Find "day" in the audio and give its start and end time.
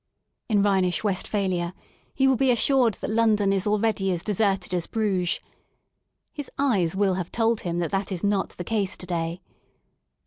9.05-9.43